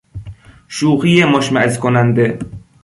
[0.67, 2.39] شوخی مشمئز کننده